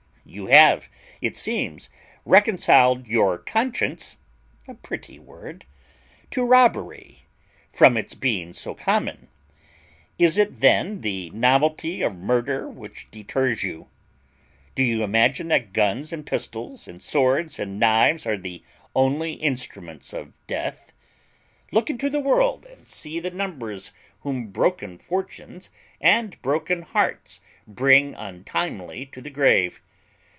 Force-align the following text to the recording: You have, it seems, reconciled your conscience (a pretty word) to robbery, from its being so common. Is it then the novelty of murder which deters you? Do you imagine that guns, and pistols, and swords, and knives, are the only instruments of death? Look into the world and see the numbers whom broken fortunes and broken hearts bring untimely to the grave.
You 0.23 0.45
have, 0.47 0.87
it 1.19 1.35
seems, 1.35 1.89
reconciled 2.23 3.05
your 3.05 3.37
conscience 3.37 4.15
(a 4.65 4.75
pretty 4.75 5.19
word) 5.19 5.65
to 6.29 6.45
robbery, 6.45 7.23
from 7.73 7.97
its 7.97 8.13
being 8.15 8.53
so 8.53 8.73
common. 8.73 9.27
Is 10.17 10.37
it 10.37 10.61
then 10.61 11.01
the 11.01 11.31
novelty 11.31 12.01
of 12.01 12.15
murder 12.15 12.69
which 12.69 13.09
deters 13.11 13.61
you? 13.63 13.89
Do 14.73 14.83
you 14.83 15.03
imagine 15.03 15.49
that 15.49 15.73
guns, 15.73 16.13
and 16.13 16.25
pistols, 16.25 16.87
and 16.87 17.03
swords, 17.03 17.59
and 17.59 17.77
knives, 17.77 18.25
are 18.25 18.37
the 18.37 18.63
only 18.95 19.33
instruments 19.33 20.13
of 20.13 20.37
death? 20.47 20.93
Look 21.73 21.89
into 21.89 22.09
the 22.09 22.21
world 22.21 22.65
and 22.65 22.87
see 22.87 23.19
the 23.19 23.31
numbers 23.31 23.91
whom 24.21 24.47
broken 24.47 24.97
fortunes 24.97 25.69
and 25.99 26.41
broken 26.41 26.83
hearts 26.83 27.41
bring 27.67 28.13
untimely 28.15 29.07
to 29.07 29.19
the 29.19 29.31
grave. 29.31 29.81